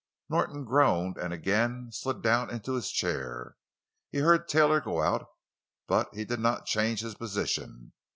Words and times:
Norton 0.29 0.65
groaned 0.65 1.19
and 1.19 1.31
again 1.31 1.91
slid 1.91 2.23
down 2.23 2.49
into 2.49 2.73
his 2.73 2.89
chair. 2.89 3.55
He 4.09 4.17
heard 4.17 4.47
Taylor 4.47 4.81
go 4.81 4.99
out, 4.99 5.27
but 5.85 6.11
he 6.15 6.25
did 6.25 6.39
not 6.39 6.65
change 6.65 7.01
his 7.01 7.13
position. 7.13 7.93